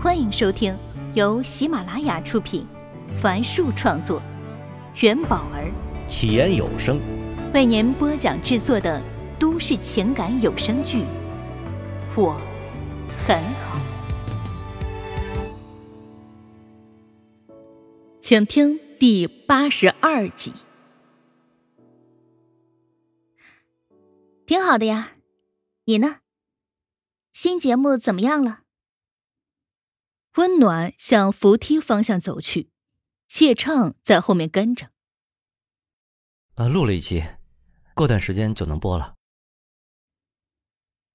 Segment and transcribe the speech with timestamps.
[0.00, 0.78] 欢迎收听
[1.12, 2.64] 由喜马拉雅出品，
[3.20, 4.22] 凡树创作，
[5.00, 5.72] 元宝儿
[6.06, 7.00] 起言有声
[7.52, 9.02] 为您播讲制作的
[9.40, 10.98] 都市情感有声剧
[12.16, 12.40] 《我
[13.26, 13.80] 很好》，
[18.20, 20.52] 请听第八十二集。
[24.46, 25.08] 挺好的呀，
[25.86, 26.18] 你呢？
[27.32, 28.60] 新节目怎么样了？
[30.34, 32.70] 温暖向扶梯方向走去，
[33.26, 34.90] 谢畅在后面跟着。
[36.54, 37.24] 呃，录了一期，
[37.94, 39.16] 过段时间就能播了。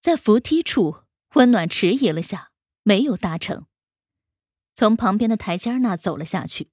[0.01, 1.03] 在扶梯处，
[1.35, 3.65] 温暖迟疑了下，没有搭乘，
[4.75, 6.71] 从旁边的台阶那走了下去。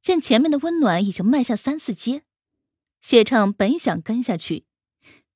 [0.00, 2.22] 见前面的温暖已经迈下三四阶，
[3.02, 4.66] 谢畅本想跟下去，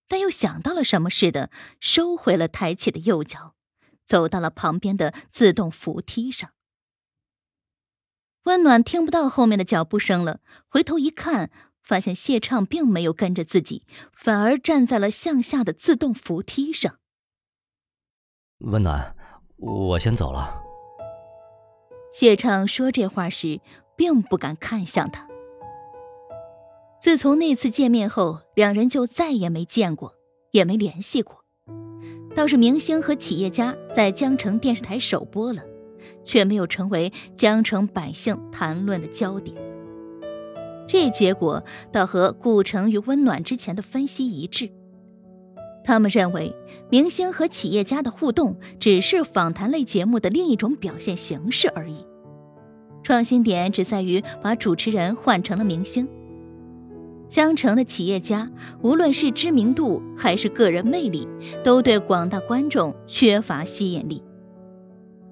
[0.09, 3.57] 但又想到了什么似的，收回了抬起的右脚。
[4.11, 6.51] 走到了旁边的自动扶梯上，
[8.43, 10.41] 温暖听不到后面的脚步声了。
[10.67, 16.99] 回头一看，发现谢畅并没有跟着自己，反而站在了向下的自动扶梯上。
[18.59, 19.15] 温暖，
[19.59, 20.61] 我先走了。
[22.13, 23.61] 谢畅说这话时，
[23.97, 25.29] 并不敢看向他。
[27.01, 30.17] 自从那次见面后，两人就再也没见过，
[30.51, 31.40] 也没联系过。
[32.35, 35.63] 倒是明星和企业家在江城电视台首播了，
[36.25, 39.57] 却没有成为江城百姓谈论的焦点。
[40.87, 44.71] 这结果倒和顾城与温暖之前的分析一致。
[45.85, 46.55] 他们认为，
[46.91, 52.05] 明星和企业家的互动只是访谈类节目的另一种表现形式而已，
[53.03, 56.09] 创新点只在于把主持人换成了明星。
[57.31, 58.51] 江城的企业家，
[58.83, 61.29] 无论是知名度还是个人魅力，
[61.63, 64.23] 都对广大观众缺乏吸引力。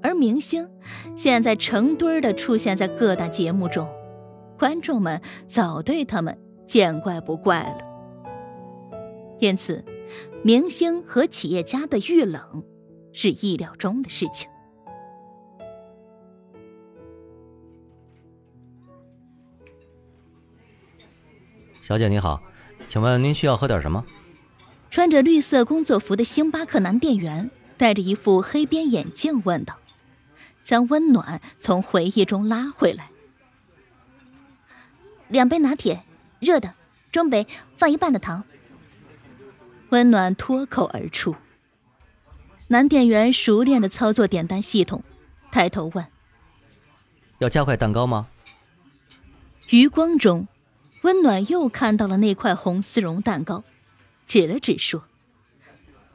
[0.01, 0.71] 而明星
[1.17, 3.89] 现在成堆的出现在各大节目中，
[4.57, 6.39] 观众们早对他们
[6.69, 7.79] 见怪不怪了。
[9.41, 9.85] 因此，
[10.45, 12.63] 明星和企业家的遇冷
[13.13, 14.49] 是意料中的事情。
[21.89, 22.43] 小姐你好，
[22.87, 24.05] 请问您需要喝点什么？
[24.91, 29.79] 穿着绿色工作服的星巴克男店员戴着一副黑边眼镜问道，
[30.63, 33.09] 将温暖从回忆中拉回来。
[35.29, 36.03] 两杯拿铁，
[36.41, 36.75] 热的，
[37.11, 38.45] 中杯放一半的糖。
[39.89, 41.37] 温暖脱口而出。
[42.67, 45.03] 男店员熟练的操作点单系统，
[45.51, 46.05] 抬头问
[47.41, 48.29] ：“要加块蛋糕吗？”
[49.73, 50.47] 余光中。
[51.09, 53.65] 温暖又看到了那块红丝绒蛋糕，
[54.27, 55.05] 指了指说：“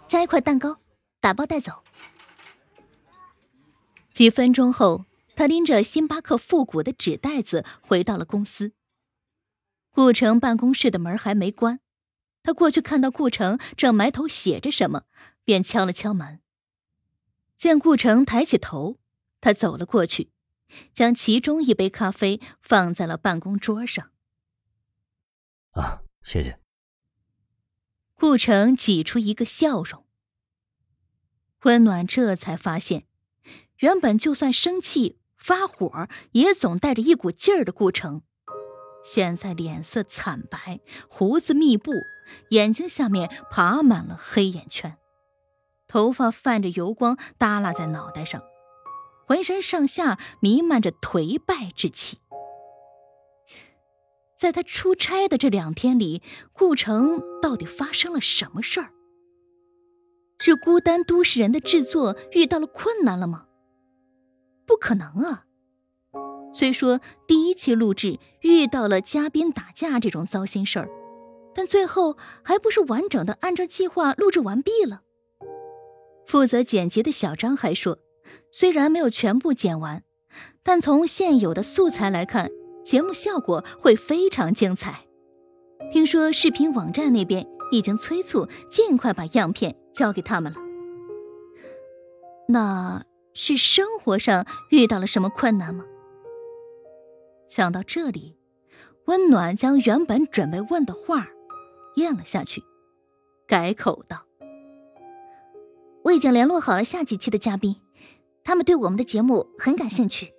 [0.08, 0.78] 加一块蛋糕，
[1.20, 1.84] 打包带走。”
[4.14, 5.06] 几分钟后，
[5.36, 8.74] 他拎着星巴克复古的纸袋子回到了公司。
[9.90, 11.80] 顾城办公室的门还没关，
[12.44, 15.06] 他过去看到顾城正埋头写着什么，
[15.44, 16.40] 便敲了敲门。
[17.58, 19.00] 见顾城抬起头，
[19.42, 20.30] 他走了过去，
[20.94, 24.12] 将其中一杯咖啡放在了办公桌上。
[25.74, 26.60] 啊，谢谢。
[28.16, 30.06] 顾城挤出一个笑容。
[31.64, 33.06] 温暖这才发现，
[33.78, 38.24] 原本就算生气发火也总带着一股劲儿的顾城，
[39.04, 40.80] 现在脸色惨白，
[41.10, 41.92] 胡子密布，
[42.50, 44.98] 眼睛下面爬满了黑眼圈，
[45.88, 48.42] 头发泛着油光耷拉在脑袋上，
[49.26, 52.20] 浑身上下弥漫着颓败之气。
[54.44, 56.22] 在他出差的这两天里，
[56.52, 58.92] 顾城到底发生了什么事儿？
[60.38, 63.46] 是孤单都市人的制作遇到了困难了吗？
[64.68, 65.46] 不可能啊！
[66.54, 70.90] 虽说第一期录制遇到了嘉宾打架这种糟心事儿，
[71.56, 75.04] 但最后还不是完整的按照计划录制完毕了。
[76.28, 77.98] 负责剪辑的小张还说，
[78.52, 80.04] 虽然没有全部剪完，
[80.62, 82.52] 但从现有的素材来看。
[82.84, 85.08] 节目效果会非常精彩，
[85.92, 90.60] 听说视频网站那边已经催促尽快把样片交给他们了。
[92.50, 93.04] 那
[93.34, 95.86] 是生活上遇到了什么困难吗？
[97.48, 98.38] 想到这里，
[99.06, 101.28] 温暖将原本准备问的话
[101.96, 102.62] 咽了下去，
[103.48, 104.26] 改口道
[106.04, 107.78] ：“我已经联络好了下几期的嘉宾，
[108.44, 110.34] 他们对我们的节目很感兴趣。”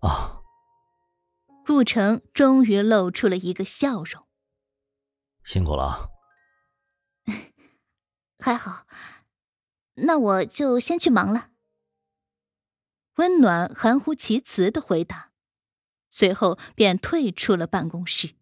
[0.00, 0.39] 啊。
[1.64, 4.26] 顾城终于露出了一个笑容。
[5.44, 6.10] 辛苦了。
[8.38, 8.86] 还好，
[9.94, 11.50] 那我就先去忙了。
[13.16, 15.32] 温暖、含糊其辞的回答，
[16.08, 18.34] 随后便退出了办公室。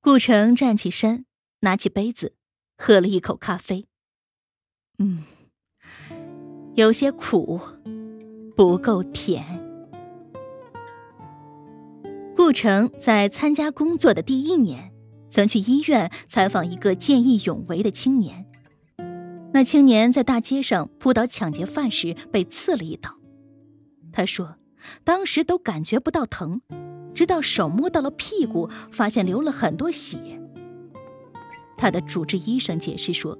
[0.00, 1.26] 顾城站起身，
[1.60, 2.36] 拿起杯子，
[2.76, 3.88] 喝了一口咖啡。
[4.98, 5.24] 嗯，
[6.74, 7.60] 有些苦，
[8.56, 9.59] 不够甜。
[12.50, 14.90] 顾城在参加工作的第一年，
[15.30, 18.44] 曾去医院采访一个见义勇为的青年。
[19.52, 23.08] 那青年在大街上扑倒抢劫犯时被刺了一刀，
[24.12, 24.56] 他说，
[25.04, 26.60] 当时都感觉不到疼，
[27.14, 30.18] 直到手摸到了屁股，发现流了很多血。
[31.76, 33.38] 他的主治医生解释说，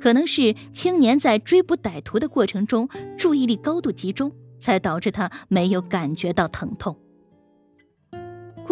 [0.00, 6.98] 可能是青年在追捕歹徒的过程中注意力高度集中，才导致他没有感觉到疼痛。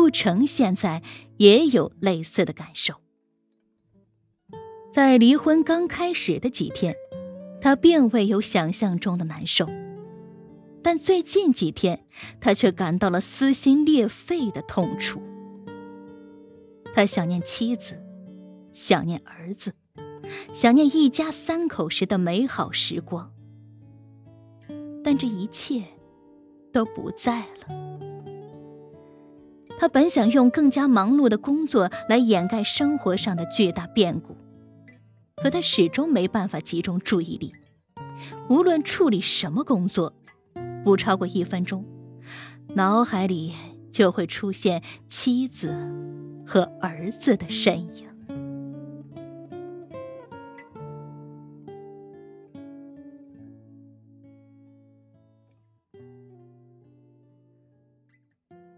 [0.08, 1.02] 顾城现在
[1.36, 2.94] 也有类似的感受。
[4.90, 6.96] 在离婚刚开始的几天，
[7.60, 9.66] 他并未有想象中的难受，
[10.82, 12.06] 但最近几天，
[12.40, 15.20] 他却感到了撕心裂肺的痛楚。
[16.94, 18.02] 他想念妻子，
[18.72, 19.74] 想念儿子，
[20.54, 23.30] 想念一家三口时的美好时光，
[25.04, 25.84] 但这一切
[26.72, 27.87] 都不在了。
[29.78, 34.36] 他本想用更加忙碌的工作来掩盖生活上的巨大变故。
[35.36, 37.54] 可他始终没办法集中注意力，
[38.48, 40.12] 无论处理什么工作，
[40.84, 41.84] 不超过一分钟，
[42.74, 43.54] 脑海里
[43.92, 45.72] 就会出现妻子
[46.44, 48.08] 和儿子的身影。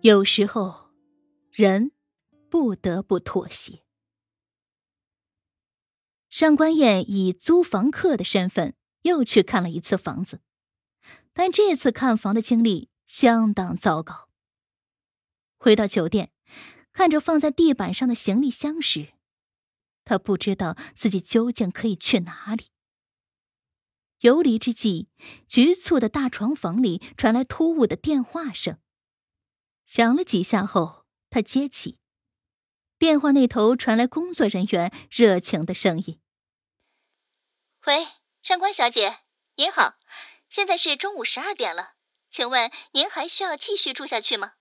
[0.02, 0.89] 有时候，
[1.60, 1.92] 人
[2.48, 3.84] 不得不妥协。
[6.30, 10.40] 上官燕以租房客的身份又去看了一次房子，
[11.34, 14.30] 但这次看房的经历相当糟糕。
[15.58, 16.32] 回到酒店，
[16.94, 19.12] 看着放在地板上的行李箱时，
[20.04, 22.68] 他不知道自己究竟可以去哪里。
[24.20, 25.10] 游离之际，
[25.46, 28.78] 局促的大床房里传来突兀的电话声，
[29.84, 30.99] 响了几下后，
[31.30, 31.98] 他接起。
[32.98, 36.20] 电话那头传来工作人员热情的声音
[37.86, 38.06] ：“喂，
[38.42, 39.20] 上官小姐，
[39.56, 39.94] 您好，
[40.50, 41.94] 现在是中午十二点了，
[42.30, 44.52] 请问您还需要继续住下去吗？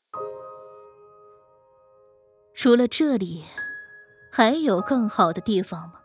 [2.55, 3.43] 除了这里，
[4.31, 6.01] 还有更好的地方吗？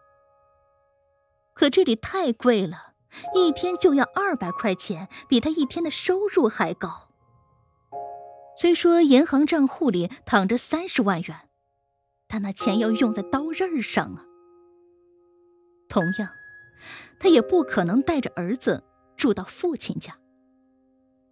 [1.55, 2.95] 可这里太贵了，
[3.35, 7.04] 一天就要二百块钱，比他一天的收入还高。
[8.57, 11.37] 虽说银行账户里躺着三十万元。”
[12.27, 14.25] 但那钱要用在刀刃上啊！
[15.89, 16.31] 同样，
[17.21, 18.83] 他也不可能带着儿子
[19.17, 20.19] 住到父亲家。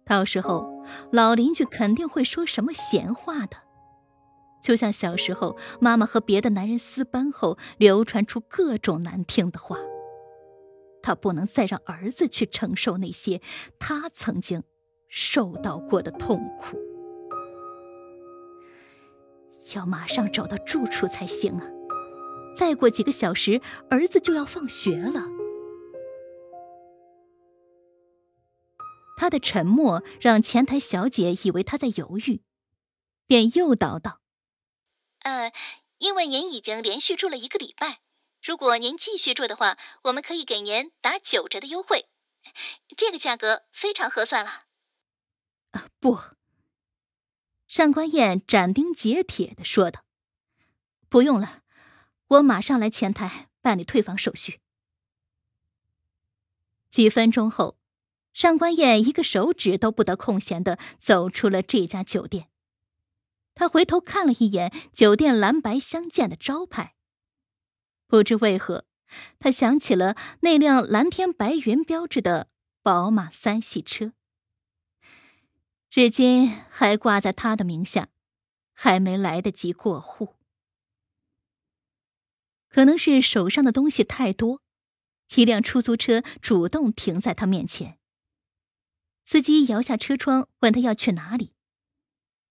[0.05, 3.57] 到时候，老邻居肯定会说什么闲话的，
[4.63, 9.77] 就像小时候妈妈和别的男人私奔后流传出各种难听的话。
[11.01, 13.41] 他不能再让儿子去承受那些
[13.77, 14.63] 他曾经
[15.09, 16.77] 受到过的痛苦。
[19.75, 21.67] 要马上找到住处才行啊！
[22.55, 25.23] 再过几个小时，儿子就要放学了。
[29.17, 32.41] 他的沉默让前台小姐以为他在犹豫，
[33.25, 34.19] 便诱导道
[35.23, 35.53] ：“呃，
[35.99, 38.01] 因为您已经连续住了一个礼拜，
[38.43, 42.07] 如果您继续住的话，我们可以给您打九折的优惠，
[42.97, 44.63] 这个价格非常合算了。”
[45.71, 46.19] 啊，不。
[47.73, 50.05] 上官燕斩钉截铁的说道
[51.09, 51.63] ：“不用了，
[52.27, 54.59] 我马上来前台办理退房手续。”
[56.91, 57.79] 几分钟后，
[58.31, 62.47] 上官燕一个手指都不得空闲的走出了这家酒店。
[63.55, 66.93] 他回头看了一眼酒店蓝白相间的招牌，
[68.05, 68.85] 不知为何，
[69.39, 72.49] 他想起了那辆蓝天白云标志的
[72.83, 74.13] 宝马三系车。
[75.95, 78.09] 至今还挂在他的名下，
[78.73, 80.33] 还没来得及过户。
[82.67, 84.63] 可能是手上的东西太多，
[85.35, 87.99] 一辆出租车主动停在他面前。
[89.23, 91.53] 司机摇下车窗，问他要去哪里。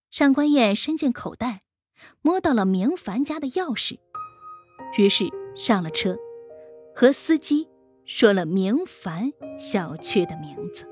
[0.08, 1.64] 上官燕伸进口袋，
[2.20, 3.98] 摸到了明凡家的钥匙，
[4.96, 6.16] 于是上了车，
[6.94, 7.68] 和司机
[8.04, 10.91] 说了明凡小区的名字。